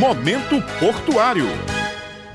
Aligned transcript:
Momento 0.00 0.62
Portuário. 0.80 1.79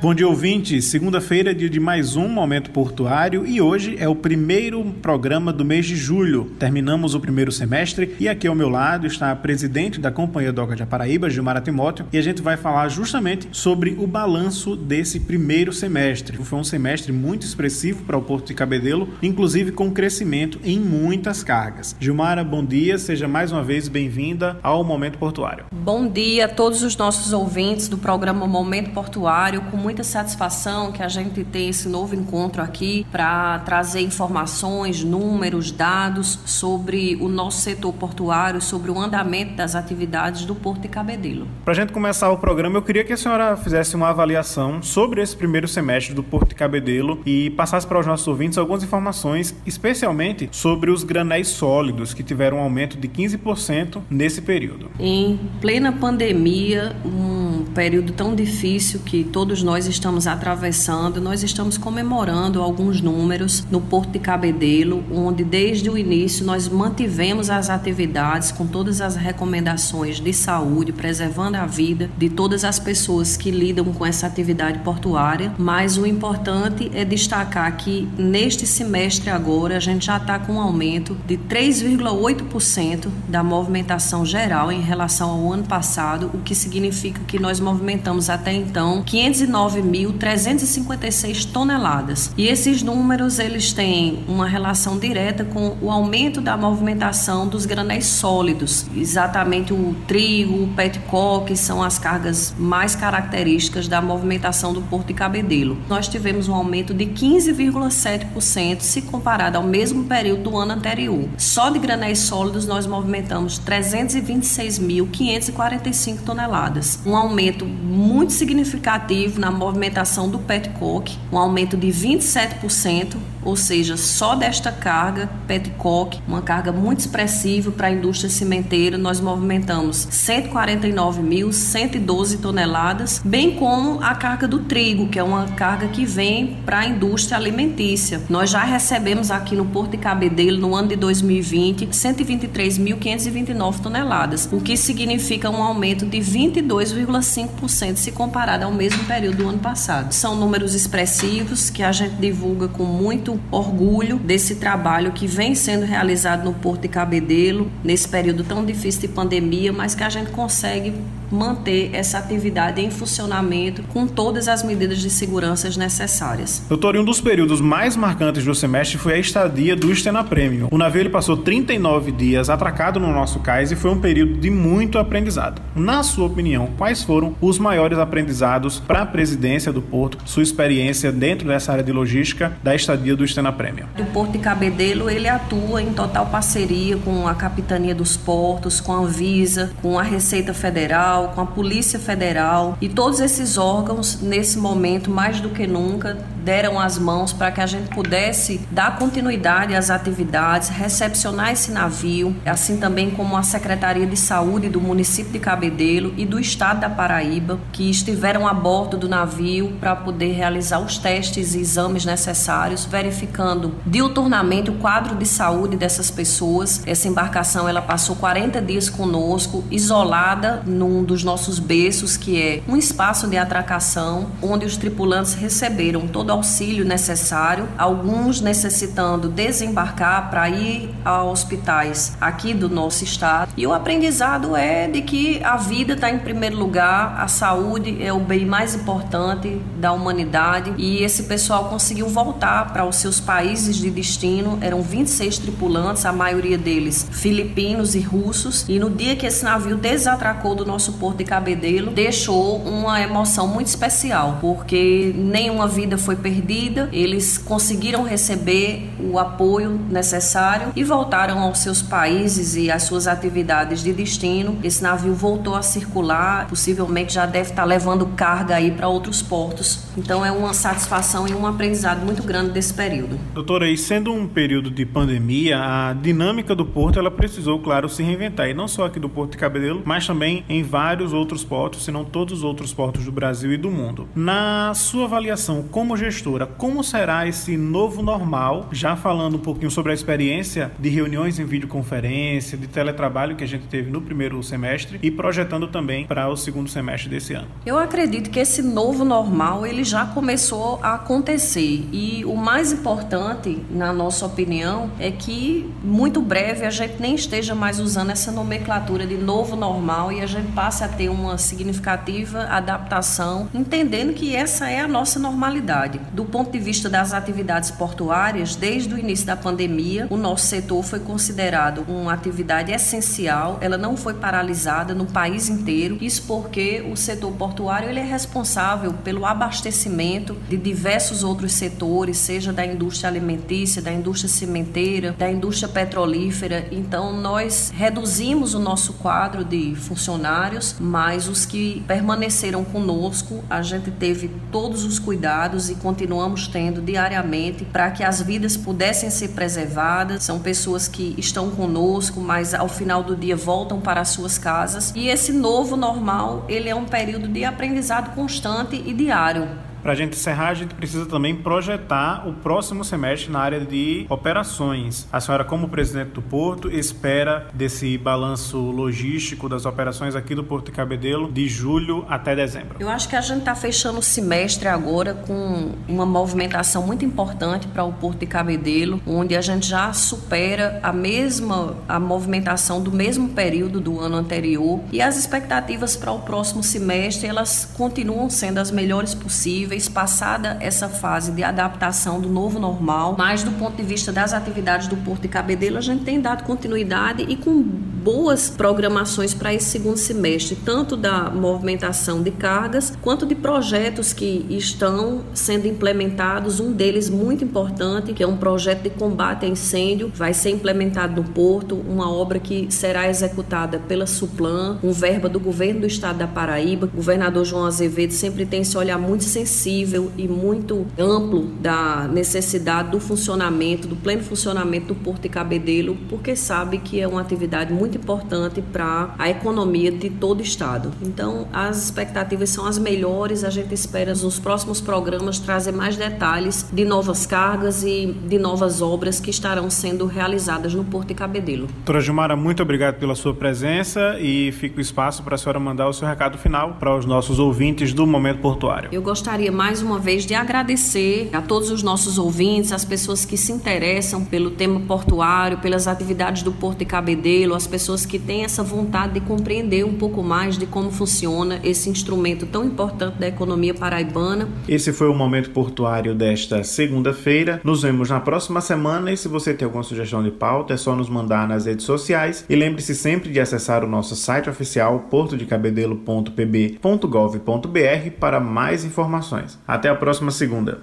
Bom 0.01 0.13
dia, 0.13 0.27
ouvintes. 0.27 0.85
Segunda-feira 0.85 1.56
dia 1.56 1.69
de 1.69 1.79
mais 1.79 2.18
um 2.18 2.27
Momento 2.27 2.69
Portuário 2.69 3.47
e 3.47 3.61
hoje 3.61 3.95
é 3.98 4.07
o 4.10 4.13
primeiro 4.13 4.83
programa 5.02 5.54
do 5.54 5.64
mês 5.64 5.86
de 5.86 5.96
julho. 5.96 6.52
Terminamos 6.60 7.16
o 7.16 7.20
primeiro 7.20 7.50
semestre 7.50 8.13
e 8.20 8.28
aqui 8.28 8.46
ao 8.46 8.54
meu 8.54 8.68
lado 8.68 9.08
está 9.08 9.31
a 9.31 9.36
presidente 9.36 9.97
da 10.00 10.12
Companhia 10.12 10.52
Doca 10.52 10.76
de 10.76 10.86
Paraíba, 10.86 11.29
Gilmara 11.29 11.62
Timóteo, 11.62 12.05
e 12.12 12.18
a 12.18 12.21
gente 12.21 12.42
vai 12.42 12.58
falar 12.58 12.89
justamente 12.89 13.48
sobre 13.54 13.95
o 13.98 14.05
balanço 14.05 14.76
desse 14.76 15.18
primeiro 15.21 15.71
semestre. 15.71 16.38
Foi 16.38 16.59
um 16.59 16.64
semestre 16.64 17.14
muito 17.14 17.43
expressivo 17.43 18.04
para 18.04 18.18
o 18.18 18.21
Porto 18.21 18.48
de 18.48 18.54
Cabedelo, 18.54 19.09
inclusive 19.23 19.71
com 19.71 19.89
crescimento 19.89 20.59
em 20.64 20.77
muitas 20.77 21.41
cargas. 21.41 21.96
Gilmara, 22.00 22.43
bom 22.43 22.66
dia, 22.66 22.98
seja 22.98 23.30
mais 23.30 23.52
uma 23.52 23.64
vez 23.64 23.88
bem-vinda 23.88 24.59
ao 24.62 24.84
Momento 24.84 25.18
Portuário. 25.18 25.66
Bom 25.71 26.05
dia 26.05 26.46
a 26.46 26.50
todos 26.50 26.84
os 26.84 26.98
nossos 26.98 27.32
ouvintes 27.32 27.88
do 27.88 27.98
programa 27.98 28.46
Momento 28.46 28.91
Portuário, 28.91 29.62
com 29.71 29.84
muita 29.85 30.03
satisfação 30.03 30.91
que 30.91 31.03
a 31.03 31.07
gente 31.07 31.44
tem 31.44 31.70
esse 31.70 31.88
novo 31.88 32.16
encontro 32.16 32.59
aqui 32.59 33.05
para 33.12 33.59
trazer 33.59 34.02
informações, 34.02 35.03
números, 35.03 35.70
dados 35.70 36.39
sobre 36.43 37.16
o 37.21 37.30
nosso 37.30 37.62
setor 37.62 37.93
portuário, 37.93 38.59
sobre 38.59 38.90
o 38.90 38.99
andamento 38.99 39.53
das 39.53 39.76
atividades 39.76 40.43
do 40.43 40.55
Porto 40.55 40.81
de 40.81 40.88
Cabedelo. 40.88 41.48
Para 41.63 41.73
a 41.73 41.76
gente 41.76 41.93
começar 41.93 42.31
o 42.31 42.38
programa, 42.40 42.79
eu 42.79 42.81
queria 42.81 43.03
que 43.03 43.13
a 43.13 43.17
senhora 43.17 43.55
fizesse 43.55 43.95
uma 43.95 44.09
avaliação 44.09 44.81
sobre 44.81 45.21
esse 45.21 45.35
primeiro 45.35 45.67
semestre 45.67 46.15
do 46.15 46.23
Porto 46.23 46.49
de 46.49 46.55
Cabedelo 46.55 47.21
e 47.23 47.52
passasse 47.52 47.85
para 47.85 47.99
os 47.99 48.07
nossos 48.07 48.27
ouvintes 48.27 48.57
algumas 48.57 48.81
informações, 48.81 49.54
especialmente 49.67 50.49
sobre 50.52 50.90
os 50.90 51.04
granéis 51.04 51.49
sólidos, 51.49 52.12
que 52.12 52.23
tiveram 52.23 52.57
um 52.57 52.62
aumento 52.62 52.98
de 52.98 53.07
15% 53.07 54.02
nesse 54.09 54.41
período. 54.41 54.90
Em 54.99 55.40
plena 55.62 55.91
pandemia, 55.91 56.95
um 57.05 57.65
período 57.76 58.13
tão 58.13 58.34
difícil 58.34 59.02
que 59.02 59.23
todos 59.23 59.62
nós 59.62 59.74
nós 59.75 59.88
estamos 59.88 60.25
atravessando, 60.25 61.20
nós 61.20 61.43
estamos 61.43 61.77
comemorando 61.77 62.62
alguns 62.62 63.01
números 63.01 63.68
no 63.70 63.82
Porto 63.82 64.11
de 64.11 64.19
Cabedelo, 64.19 65.03
onde 65.11 65.43
desde 65.43 65.89
o 65.89 65.97
início 65.97 66.45
nós 66.45 66.69
mantivemos 66.69 67.49
as 67.49 67.69
atividades 67.69 68.53
com 68.53 68.65
todas 68.65 69.01
as 69.01 69.17
recomendações 69.17 70.21
de 70.21 70.31
saúde, 70.31 70.93
preservando 70.93 71.57
a 71.57 71.65
vida 71.65 72.09
de 72.17 72.29
todas 72.29 72.63
as 72.63 72.79
pessoas 72.79 73.35
que 73.35 73.51
lidam 73.51 73.83
com 73.91 74.05
essa 74.05 74.25
atividade 74.25 74.79
portuária. 74.79 75.51
Mas 75.57 75.97
o 75.97 76.05
importante 76.05 76.89
é 76.93 77.03
destacar 77.03 77.75
que 77.75 78.07
neste 78.17 78.65
semestre 78.65 79.29
agora 79.29 79.75
a 79.75 79.81
gente 79.81 80.05
já 80.05 80.15
está 80.15 80.39
com 80.39 80.53
um 80.53 80.61
aumento 80.61 81.17
de 81.27 81.37
3,8% 81.37 83.09
da 83.27 83.43
movimentação 83.43 84.25
geral 84.25 84.71
em 84.71 84.79
relação 84.79 85.31
ao 85.31 85.51
ano 85.51 85.65
passado, 85.65 86.31
o 86.33 86.37
que 86.37 86.55
significa 86.55 87.19
que 87.27 87.37
nós 87.37 87.59
movimentamos 87.59 88.29
até 88.29 88.53
então 88.53 89.03
509 89.03 89.64
19.356 89.67 91.52
toneladas. 91.52 92.31
E 92.38 92.47
esses 92.47 92.81
números 92.81 93.39
eles 93.39 93.73
têm 93.73 94.23
uma 94.27 94.47
relação 94.47 94.97
direta 94.97 95.44
com 95.44 95.75
o 95.81 95.91
aumento 95.91 96.41
da 96.41 96.55
movimentação 96.55 97.47
dos 97.47 97.66
granéis 97.66 98.05
sólidos. 98.05 98.85
Exatamente 98.95 99.73
o 99.73 99.95
trigo, 100.07 100.63
o 100.63 100.67
petcock 100.69 101.55
são 101.57 101.83
as 101.83 101.97
cargas 101.97 102.53
mais 102.57 102.95
características 102.95 103.88
da 103.88 104.02
movimentação 104.02 104.73
do 104.73 104.81
Porto 104.81 105.07
de 105.07 105.13
Cabedelo. 105.13 105.77
Nós 105.88 106.07
tivemos 106.07 106.47
um 106.47 106.53
aumento 106.53 106.94
de 106.94 107.05
15,7% 107.05 108.81
se 108.81 109.02
comparado 109.03 109.57
ao 109.57 109.63
mesmo 109.63 110.03
período 110.05 110.44
do 110.44 110.57
ano 110.57 110.73
anterior. 110.73 111.29
Só 111.38 111.69
de 111.69 111.79
granéis 111.79 112.19
sólidos 112.19 112.66
nós 112.66 112.85
movimentamos 112.85 113.57
326.545 113.59 116.19
toneladas, 116.25 117.00
um 117.05 117.16
aumento 117.16 117.66
muito 117.66 118.33
significativo 118.33 119.39
na 119.39 119.52
movimentação 119.55 120.29
do 120.29 120.37
petcock, 120.37 121.17
um 121.31 121.37
aumento 121.37 121.75
de 121.75 121.87
27% 121.87 123.15
ou 123.45 123.55
seja, 123.55 123.95
só 123.95 124.35
desta 124.35 124.71
carga, 124.71 125.29
petcock, 125.47 126.19
uma 126.28 126.41
carga 126.41 126.72
muito 126.72 127.01
expressiva 127.01 127.69
para 127.72 127.85
a 127.88 127.91
indústria 127.91 128.28
cimenteira, 128.29 128.97
nós 128.97 129.19
movimentamos 129.19 130.07
149.112 130.11 132.39
toneladas, 132.41 133.22
bem 133.23 133.51
como 133.51 134.01
a 134.03 134.16
carga 134.16 134.47
do 134.47 134.57
trigo, 134.59 135.07
que 135.07 135.19
é 135.19 135.23
uma 135.23 135.45
carga 135.50 135.89
que 135.89 136.03
vem 136.06 136.57
para 136.66 136.79
a 136.79 136.88
indústria 136.88 137.38
alimentícia. 137.38 138.19
Nós 138.28 138.50
já 138.50 138.63
recebemos 138.63 139.29
aqui 139.29 139.56
no 139.56 139.66
Porto 139.66 139.91
de 139.91 139.97
Cabedelo, 139.97 140.57
no 140.57 140.73
ano 140.73 140.88
de 140.88 140.95
2020, 140.95 141.85
123.529 141.88 143.79
toneladas, 143.79 144.50
o 144.51 144.59
que 144.59 144.75
significa 144.75 145.51
um 145.51 145.62
aumento 145.62 146.03
de 146.06 146.17
22,5% 146.17 147.97
se 147.97 148.12
comparado 148.12 148.66
ao 148.66 148.72
mesmo 148.72 149.03
período 149.06 149.38
do 149.38 149.50
ano 149.50 149.59
passado. 149.59 150.12
São 150.13 150.35
números 150.35 150.73
expressivos 150.73 151.69
que 151.69 151.83
a 151.83 151.91
gente 151.91 152.16
divulga 152.16 152.67
com 152.67 152.85
muito 152.85 153.34
orgulho 153.51 154.18
desse 154.18 154.56
trabalho 154.56 155.12
que 155.12 155.28
vem 155.28 155.56
sendo 155.56 155.85
realizado 155.85 156.44
no 156.44 156.53
Porto 156.53 156.81
de 156.81 156.88
Cabedelo, 156.88 157.72
nesse 157.84 158.07
período 158.07 158.44
tão 158.44 158.66
difícil 158.66 159.01
de 159.01 159.07
pandemia, 159.09 159.72
mas 159.72 159.96
que 159.96 160.03
a 160.03 160.09
gente 160.09 160.31
consegue 160.31 160.94
manter 161.35 161.90
essa 161.94 162.18
atividade 162.18 162.81
em 162.81 162.90
funcionamento 162.90 163.84
com 163.84 164.07
todas 164.07 164.47
as 164.47 164.63
medidas 164.63 165.00
de 165.00 165.09
segurança 165.09 165.66
necessárias. 165.78 166.63
Doutor, 166.69 166.96
um 166.96 167.03
dos 167.03 167.19
períodos 167.19 167.59
mais 167.59 167.96
marcantes 167.96 168.46
do 168.46 168.53
semestre 168.53 168.97
foi 168.97 169.13
a 169.13 169.18
estadia 169.18 169.75
do 169.75 169.94
Stena 169.95 170.24
Premium. 170.24 170.68
O 170.72 170.78
navio 170.78 171.01
ele 171.01 171.09
passou 171.09 171.38
39 171.38 172.12
dias 172.12 172.50
atracado 172.50 173.00
no 173.00 173.12
nosso 173.12 173.40
cais 173.40 173.72
e 173.72 173.75
foi 173.75 173.91
um 173.91 174.00
período 174.00 174.40
de 174.40 174.50
muito 174.50 175.00
aprendizado. 175.00 175.62
Na 175.75 176.03
sua 176.03 176.28
opinião, 176.28 176.69
quais 176.78 177.03
foram 177.03 177.35
os 177.41 177.57
maiores 177.57 177.97
aprendizados 177.97 178.79
para 178.79 179.01
a 179.01 179.06
presidência 179.06 179.74
do 179.74 179.81
Porto, 179.81 180.18
sua 180.25 180.44
experiência 180.44 181.12
dentro 181.12 181.47
dessa 181.47 181.72
área 181.72 181.84
de 181.84 181.91
logística 181.91 182.53
da 182.63 182.75
estadia 182.75 183.16
do 183.16 183.28
Stena 183.28 183.51
Premium? 183.51 183.88
O 183.97 184.06
Porto 184.06 184.34
de 184.34 184.40
Cabedelo 184.40 185.09
ele 185.09 185.28
atua 185.28 185.81
em 185.81 185.91
total 185.94 186.28
parceria 186.28 186.97
com 186.97 187.28
a 187.28 187.34
Capitania 187.35 187.95
dos 187.95 188.16
Portos, 188.16 188.79
com 188.79 188.94
a 188.94 188.97
Anvisa, 188.97 189.72
com 189.81 189.97
a 189.97 190.03
Receita 190.03 190.53
Federal, 190.53 191.25
Com 191.30 191.41
a 191.41 191.46
Polícia 191.46 192.00
Federal 192.00 192.78
e 192.81 192.90
todos 192.90 193.19
esses 193.19 193.58
órgãos, 193.58 194.19
nesse 194.22 194.58
momento, 194.58 195.09
mais 195.09 195.40
do 195.40 195.50
que 195.50 195.66
nunca, 195.66 196.18
deram 196.45 196.79
as 196.79 197.00
mãos 197.00 197.33
para 197.33 197.51
que 197.51 197.59
a 197.59 197.66
gente 197.66 197.89
pudesse 197.89 198.61
dar 198.69 198.97
continuidade 198.97 199.73
às 199.73 199.89
atividades, 199.89 200.69
recepcionar 200.69 201.51
esse 201.51 201.72
navio, 201.72 202.35
assim 202.45 202.78
também 202.78 203.09
como 203.09 203.35
a 203.35 203.41
Secretaria 203.41 204.06
de 204.06 204.16
Saúde 204.16 204.69
do 204.69 204.79
município 204.79 205.33
de 205.33 205.39
Cabedelo 205.39 206.13
e 206.16 206.23
do 206.23 206.39
estado 206.39 206.81
da 206.81 206.89
Paraíba, 206.89 207.59
que 207.73 207.89
estiveram 207.89 208.47
a 208.47 208.53
bordo 208.53 208.95
do 208.95 209.09
navio 209.09 209.73
para 209.79 209.95
poder 209.95 210.33
realizar 210.33 210.79
os 210.79 211.00
testes 211.00 211.56
e 211.56 211.59
exames 211.59 212.06
necessários, 212.06 212.85
verificando 212.85 213.73
diuturnamente 213.83 214.69
o 214.69 214.75
quadro 214.75 215.16
de 215.16 215.25
saúde 215.25 215.75
dessas 215.75 216.12
pessoas. 216.12 216.83
Essa 216.85 217.07
embarcação 217.07 217.67
ela 217.67 217.81
passou 217.81 218.16
40 218.17 218.62
dias 218.62 218.88
conosco, 218.88 219.63
isolada 219.72 220.62
num 220.63 221.03
dos 221.03 221.23
nossos 221.23 221.57
berços, 221.57 222.16
que 222.16 222.39
é 222.39 222.62
um 222.67 222.77
espaço 222.77 223.27
de 223.27 223.35
atracação, 223.35 224.27
onde 224.44 224.63
os 224.63 224.77
tripulantes 224.77 225.33
receberam 225.33 226.07
todo 226.07 226.34
auxílio 226.35 226.85
necessário, 226.85 227.68
alguns 227.78 228.41
necessitando 228.41 229.29
desembarcar 229.29 230.29
para 230.29 230.50
ir 230.50 230.94
a 231.03 231.23
hospitais 231.23 232.16
aqui 232.19 232.53
do 232.53 232.69
nosso 232.69 233.03
estado. 233.03 233.51
E 233.56 233.66
o 233.66 233.73
aprendizado 233.73 234.56
é 234.56 234.88
de 234.88 235.01
que 235.01 235.41
a 235.44 235.57
vida 235.57 235.94
está 235.94 236.09
em 236.09 236.19
primeiro 236.19 236.57
lugar, 236.57 237.16
a 237.18 237.28
saúde 237.28 238.03
é 238.03 238.12
o 238.12 238.19
bem 238.19 238.45
mais 238.45 238.75
importante 238.75 239.62
da 239.78 239.91
humanidade 239.91 240.74
e 240.78 241.03
esse 241.03 241.24
pessoal 241.24 241.69
conseguiu 241.69 242.07
voltar 242.07 242.72
para 242.72 242.85
os 242.85 242.97
seus 242.97 243.19
países 243.19 243.78
de 243.78 243.90
destino. 243.90 244.57
Eram 244.62 244.81
26 244.81 245.38
tripulantes, 245.38 246.06
a 246.06 246.12
maioria 246.12 246.57
deles 246.57 247.07
filipinos 247.12 247.95
e 247.95 248.00
russos. 248.00 248.66
E 248.68 248.78
no 248.79 248.90
dia 248.90 249.16
que 249.16 249.25
esse 249.25 249.44
navio 249.44 249.78
desatracou 249.78 250.56
do 250.56 250.66
nosso 250.66 250.94
porto 250.94 251.18
de 251.18 251.24
Cabedelo, 251.24 251.91
deixou 251.91 252.57
uma 252.57 253.01
emoção 253.01 253.48
muito 253.48 253.68
especial, 253.68 254.38
porque 254.42 255.13
nenhuma 255.15 255.68
vida 255.68 255.98
foi 255.98 256.15
perdida, 256.25 256.89
eles 256.92 257.38
conseguiram 257.38 258.04
receber 258.04 258.89
o 259.00 259.19
apoio 259.19 259.80
necessário 259.92 260.69
e 260.75 260.83
voltaram 260.83 261.38
aos 261.38 261.60
seus 261.60 261.83
países 261.83 262.56
e 262.56 262.72
às 262.72 262.81
suas 262.81 263.06
atividades 263.06 263.83
de 263.83 263.94
destino. 263.94 264.57
Esse 264.63 264.81
navio 264.81 265.13
voltou 265.13 265.54
a 265.54 265.62
circular, 265.62 266.48
possivelmente 266.48 267.13
já 267.13 267.27
deve 267.27 267.51
estar 267.51 267.63
levando 267.63 268.07
carga 268.07 268.56
aí 268.56 268.72
para 268.72 268.88
outros 268.88 269.22
portos. 269.22 269.86
Então 269.95 270.25
é 270.25 270.31
uma 270.31 270.51
satisfação 270.56 271.27
e 271.27 271.33
um 271.36 271.45
aprendizado 271.45 272.04
muito 272.04 272.24
grande 272.24 272.50
desse 272.50 272.74
período. 272.74 273.19
Doutora, 273.36 273.69
e 273.69 273.78
sendo 273.78 274.12
um 274.12 274.28
período 274.28 274.71
de 274.71 274.83
pandemia, 274.83 275.60
a 275.60 275.94
dinâmica 275.94 276.56
do 276.56 276.66
porto 276.66 276.98
ela 276.98 277.12
precisou, 277.12 277.60
claro, 277.60 277.88
se 277.88 278.01
reinventar, 278.01 278.50
e 278.50 278.54
não 278.56 278.68
só 278.68 278.86
aqui 278.86 279.00
do 279.00 279.10
Porto 279.10 279.33
de 279.33 279.38
Cabedelo, 279.38 279.83
mas 279.86 280.07
também 280.07 280.44
em 280.50 280.63
vários 280.63 281.13
outros 281.13 281.44
portos, 281.44 281.86
se 281.86 281.92
não 281.92 282.04
todos 282.04 282.39
os 282.39 282.44
outros 282.44 282.74
portos 282.74 283.06
do 283.06 283.12
Brasil 283.12 283.54
e 283.54 283.57
do 283.57 283.69
mundo. 283.69 284.10
Na 284.16 284.74
sua 284.74 285.06
avaliação 285.06 285.63
como 285.69 285.95
gestor 285.95 286.14
gestora, 286.15 286.45
como 286.45 286.81
será 286.83 287.27
esse 287.27 287.57
novo 287.57 288.01
normal? 288.01 288.69
Já 288.71 288.95
falando 288.95 289.35
um 289.35 289.39
pouquinho 289.39 289.69
sobre 289.69 289.91
a 289.91 289.95
experiência 289.95 290.71
de 290.79 290.88
reuniões 290.88 291.39
em 291.39 291.45
videoconferência, 291.45 292.57
de 292.57 292.67
teletrabalho 292.67 293.35
que 293.35 293.44
a 293.44 293.47
gente 293.47 293.67
teve 293.67 293.91
no 293.91 294.01
primeiro 294.01 294.41
semestre 294.41 294.97
e 295.03 295.12
projetando 295.12 295.67
também 295.67 296.07
para 296.07 296.29
o 296.29 296.38
segundo 296.38 296.69
semestre 296.69 297.09
desse 297.09 297.33
ano. 297.33 297.47
Eu 297.65 297.77
acredito 297.77 298.29
que 298.29 298.39
esse 298.39 298.62
novo 298.62 299.03
normal 299.03 299.65
ele 299.65 299.83
já 299.83 300.06
começou 300.06 300.79
a 300.81 300.95
acontecer 300.95 301.85
e 301.91 302.23
o 302.25 302.35
mais 302.35 302.71
importante, 302.71 303.61
na 303.69 303.91
nossa 303.91 304.25
opinião, 304.25 304.89
é 304.97 305.11
que 305.11 305.69
muito 305.83 306.21
breve 306.21 306.65
a 306.65 306.69
gente 306.69 306.95
nem 307.00 307.15
esteja 307.15 307.53
mais 307.53 307.79
usando 307.79 308.11
essa 308.11 308.31
nomenclatura 308.31 309.06
de 309.06 309.18
novo 309.18 309.56
normal 309.56 310.11
e 310.11 310.21
a 310.21 310.25
gente 310.25 310.51
passe 310.53 310.83
a 310.83 310.88
ter 310.88 311.09
uma 311.09 311.38
significativa 311.38 312.44
adaptação, 312.44 313.50
entendendo 313.53 314.13
que 314.13 314.33
essa 314.33 314.69
é 314.69 314.79
a 314.79 314.88
nossa 314.88 315.19
normalidade. 315.19 316.00
Do 316.13 316.25
ponto 316.25 316.52
de 316.52 316.60
vista 316.60 316.90
das 316.90 317.13
atividades 317.13 317.72
portuárias, 317.72 318.56
desde 318.56 318.94
o 318.94 318.98
início 318.98 319.25
da 319.25 319.36
pandemia, 319.36 320.07
o 320.10 320.18
nosso 320.18 320.48
setor 320.48 320.84
foi 320.84 321.00
considerado 321.00 321.86
uma 321.88 322.13
atividade 322.13 322.72
essencial, 322.72 323.57
ela 323.62 323.78
não 323.78 323.98
foi 323.98 324.13
paralisada 324.13 324.94
no 324.94 325.06
país 325.06 325.50
inteiro. 325.50 325.98
Isso 326.02 326.24
porque 326.28 326.86
o 326.92 326.96
setor 326.96 327.31
portuário 327.34 327.90
ele 327.90 328.00
é 328.00 328.04
responsável 328.04 328.94
pelo 328.94 329.25
abastecimento 329.25 330.36
de 330.50 330.57
diversos 330.57 331.24
outros 331.24 331.54
setores, 331.54 332.18
seja 332.18 332.52
da 332.52 332.66
indústria 332.66 333.10
alimentícia, 333.10 333.81
da 333.81 333.92
indústria 333.92 334.30
cimenteira, 334.30 335.13
da 335.18 335.30
indústria 335.30 335.68
petrolífera. 335.68 336.68
Então 336.72 337.13
nós 337.13 337.72
reduzimos 337.75 338.54
o 338.54 338.60
nosso 338.60 338.94
quadro 338.94 339.44
de 339.44 339.75
funcionários, 339.75 340.75
mas 340.80 341.28
os 341.28 341.46
que 341.46 341.84
permaneceram 341.88 342.63
conosco, 342.63 343.44
a 343.50 343.62
gente 343.62 343.92
teve 343.92 344.30
todos 344.52 344.84
os 344.84 345.00
cuidados 345.00 345.69
e 345.69 345.75
continuamos 345.85 346.47
tendo 346.47 346.81
diariamente 346.81 347.63
para 347.63 347.91
que 347.91 348.03
as 348.03 348.19
vidas 348.19 348.57
pudessem 348.57 349.11
ser 349.11 349.29
preservadas. 349.29 350.23
São 350.23 350.39
pessoas 350.39 350.87
que 350.87 351.13
estão 351.15 351.51
conosco, 351.51 352.19
mas 352.19 352.55
ao 352.55 352.67
final 352.67 353.03
do 353.03 353.15
dia 353.15 353.35
voltam 353.35 353.79
para 353.79 354.01
as 354.01 354.09
suas 354.09 354.35
casas. 354.35 354.91
E 354.95 355.09
esse 355.09 355.31
novo 355.31 355.77
normal, 355.77 356.43
ele 356.49 356.67
é 356.67 356.73
um 356.73 356.85
período 356.85 357.27
de 357.27 357.45
aprendizado 357.45 358.15
constante 358.15 358.81
e 358.83 358.95
diário. 358.95 359.64
Para 359.85 359.91
a 359.91 359.95
gente 359.95 360.17
encerrar, 360.17 360.47
a 360.47 360.53
gente 360.55 360.73
precisa 360.73 361.05
também 361.05 361.35
projetar 361.35 362.27
o 362.27 362.33
próximo 362.33 362.83
semestre 362.83 363.31
na 363.31 363.37
área 363.37 363.59
de 363.59 364.07
operações. 364.09 365.07
A 365.11 365.21
senhora, 365.21 365.43
como 365.43 365.69
presidente 365.69 366.09
do 366.09 366.23
Porto, 366.23 366.71
espera 366.71 367.45
desse 367.53 367.95
balanço 367.95 368.57
logístico 368.57 369.47
das 369.47 369.63
operações 369.63 370.15
aqui 370.15 370.33
do 370.33 370.43
Porto 370.43 370.65
de 370.65 370.71
Cabedelo 370.71 371.31
de 371.31 371.47
julho 371.47 372.03
até 372.09 372.35
dezembro? 372.35 372.77
Eu 372.79 372.89
acho 372.89 373.07
que 373.07 373.15
a 373.15 373.21
gente 373.21 373.41
está 373.41 373.53
fechando 373.53 373.99
o 373.99 374.01
semestre 374.01 374.67
agora 374.67 375.13
com 375.13 375.73
uma 375.87 376.03
movimentação 376.03 376.81
muito 376.81 377.05
importante 377.05 377.67
para 377.67 377.83
o 377.83 377.93
Porto 377.93 378.21
de 378.21 378.25
Cabedelo, 378.25 378.99
onde 379.05 379.35
a 379.35 379.41
gente 379.41 379.67
já 379.67 379.93
supera 379.93 380.79
a 380.81 380.91
mesma 380.91 381.75
a 381.87 381.99
movimentação 381.99 382.81
do 382.81 382.91
mesmo 382.91 383.29
período 383.29 383.79
do 383.79 383.99
ano 383.99 384.15
anterior 384.15 384.81
e 384.91 384.99
as 384.99 385.15
expectativas 385.15 385.95
para 385.95 386.11
o 386.11 386.21
próximo 386.21 386.63
semestre 386.63 387.27
elas 387.27 387.71
continuam 387.77 388.31
sendo 388.31 388.57
as 388.57 388.71
melhores 388.71 389.13
possíveis 389.13 389.75
passada 389.89 390.57
essa 390.60 390.88
fase 390.88 391.31
de 391.31 391.44
adaptação 391.44 392.22
do 392.22 392.30
novo 392.30 392.60
normal, 392.60 393.16
mas 393.18 393.44
do 393.44 393.51
ponto 393.51 393.75
de 393.75 393.83
vista 393.83 394.12
das 394.12 394.33
atividades 394.33 394.88
do 394.88 394.95
Porto 394.98 395.24
de 395.24 395.27
Cabedelo, 395.27 395.77
a 395.77 395.81
gente 395.81 396.04
tem 396.04 396.22
dado 396.22 396.44
continuidade 396.44 397.24
e 397.24 397.36
com 397.36 397.94
boas 398.06 398.52
programações 398.52 399.34
para 399.34 399.52
esse 399.52 399.66
segundo 399.66 399.98
semestre, 399.98 400.56
tanto 400.63 400.96
da 400.96 401.31
movimentação 401.31 402.22
de 402.22 402.30
cargas 402.30 402.94
quanto 403.02 403.25
de 403.25 403.34
projetos 403.34 404.13
que 404.13 404.46
estão 404.48 405.24
sendo 405.34 405.68
implementados. 405.68 406.60
Um 406.60 406.72
deles 406.72 407.10
muito 407.10 407.44
importante, 407.44 408.13
que 408.13 408.22
é 408.22 408.28
um 408.28 408.38
projeto 408.38 408.84
de 408.84 408.92
combate 408.92 409.48
a 409.48 409.50
incêndio, 409.50 410.12
vai 410.13 410.36
ser 410.36 410.52
implementado 410.52 411.19
no 411.19 411.28
Porto, 411.28 411.74
uma 411.75 412.07
obra 412.07 412.38
que 412.38 412.68
será 412.69 413.10
executada 413.10 413.80
pela 413.80 414.06
Suplan, 414.06 414.78
com 414.80 414.94
verba 414.94 415.28
do 415.28 415.40
governo 415.40 415.81
do 415.81 415.88
estado 415.88 416.19
da 416.19 416.28
Paraíba. 416.28 416.86
O 416.86 416.98
governador 416.98 417.44
João 417.44 417.66
Azevedo 417.66 418.12
sempre 418.12 418.46
tem 418.46 418.62
esse 418.62 418.78
olhar 418.78 419.00
muito 419.00 419.24
sensível 419.24 420.12
e 420.16 420.28
muito 420.28 420.86
amplo 420.96 421.48
da 421.60 422.07
necessidade 422.07 422.92
do 422.92 423.00
funcionamento, 423.00 423.88
do 423.88 423.96
pleno 423.96 424.22
funcionamento 424.22 424.90
do 424.90 424.96
Porto 424.96 425.24
de 425.24 425.30
Cabedelo, 425.30 425.98
porque 426.07 426.36
sabe 426.36 426.78
que 426.78 427.02
é 427.02 427.07
uma 427.07 427.22
atividade 427.22 427.74
muito 427.74 427.94
muito 427.95 427.97
importante 427.97 428.62
para 428.62 429.15
a 429.18 429.30
economia 429.30 429.92
de 429.92 430.09
todo 430.09 430.39
o 430.39 430.44
estado. 430.44 430.92
Então, 431.01 431.47
as 431.51 431.83
expectativas 431.83 432.50
são 432.50 432.65
as 432.65 432.77
melhores. 432.77 433.44
A 433.44 433.50
gente 433.50 433.74
espera 433.74 434.13
nos 434.13 434.39
próximos 434.39 434.81
programas 434.81 435.39
trazer 435.39 435.71
mais 435.71 435.95
detalhes 435.95 436.68
de 436.71 436.86
novas 436.86 437.25
cargas 437.25 437.83
e 437.83 438.15
de 438.27 438.38
novas 438.38 438.81
obras 438.81 439.19
que 439.19 439.30
estarão 439.30 439.69
sendo 439.69 440.06
realizadas 440.06 440.74
no 440.74 440.83
Porto 440.83 441.09
de 441.09 441.13
Cabedelo. 441.13 441.68
Doutora 441.68 442.01
Gilmara, 442.01 442.36
muito 442.36 442.62
obrigado 442.62 442.95
pela 442.95 443.15
sua 443.15 443.33
presença 443.33 444.18
e 444.19 444.51
fica 444.51 444.77
o 444.77 444.81
espaço 444.81 445.24
para 445.24 445.36
a 445.36 445.38
senhora 445.38 445.59
mandar 445.59 445.88
o 445.88 445.94
seu 445.94 446.07
recado 446.07 446.38
final 446.38 446.74
para 446.80 446.95
os 446.95 447.06
nossos 447.06 447.39
ouvintes 447.39 447.94
do 447.94 448.06
Momento 448.06 448.39
Portuário. 448.39 448.89
Eu 448.92 449.01
gostaria 449.01 449.51
mais 449.51 449.81
uma 449.81 450.00
vez 450.00 450.25
de 450.25 450.33
agradecer 450.33 451.30
a 451.33 451.42
todos 451.42 451.69
os 451.69 451.81
nossos 451.81 452.18
ouvintes, 452.18 452.71
as 452.71 452.83
pessoas 452.83 453.25
que 453.25 453.38
se 453.38 453.51
interessam 453.51 454.25
pelo 454.25 454.51
tema 454.51 454.80
portuário, 454.81 455.59
pelas 455.59 455.88
atividades 455.88 456.44
do 456.44 456.51
Porto 456.51 456.80
de 456.80 456.86
Cabedelo, 456.86 457.53
as 457.53 457.68
pessoas 457.68 457.84
pessoas 457.85 458.03
que 458.03 458.17
têm 458.17 458.43
essa 458.43 458.63
vontade 458.63 459.13
de 459.13 459.19
compreender 459.19 459.85
um 459.85 459.93
pouco 459.93 460.23
mais 460.23 460.57
de 460.57 460.65
como 460.65 460.89
funciona 460.89 461.59
esse 461.63 461.87
instrumento 461.87 462.47
tão 462.47 462.65
importante 462.65 463.19
da 463.19 463.27
economia 463.27 463.75
paraibana. 463.75 464.49
Esse 464.67 464.91
foi 464.91 465.07
o 465.07 465.13
Momento 465.13 465.51
Portuário 465.51 466.15
desta 466.15 466.63
segunda-feira. 466.63 467.61
Nos 467.63 467.83
vemos 467.83 468.09
na 468.09 468.19
próxima 468.19 468.59
semana 468.59 469.11
e 469.11 469.17
se 469.17 469.27
você 469.27 469.53
tem 469.53 469.67
alguma 469.67 469.83
sugestão 469.83 470.23
de 470.23 470.31
pauta 470.31 470.73
é 470.73 470.77
só 470.77 470.95
nos 470.95 471.07
mandar 471.07 471.47
nas 471.47 471.67
redes 471.67 471.85
sociais 471.85 472.43
e 472.49 472.55
lembre-se 472.55 472.95
sempre 472.95 473.31
de 473.31 473.39
acessar 473.39 473.83
o 473.83 473.87
nosso 473.87 474.15
site 474.15 474.49
oficial 474.49 475.01
portodecabedelo.pb.gov.br 475.11 478.09
para 478.19 478.39
mais 478.39 478.83
informações. 478.83 479.59
Até 479.67 479.89
a 479.89 479.95
próxima 479.95 480.31
segunda. 480.31 480.81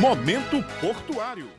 Momento 0.00 0.64
Portuário 0.80 1.54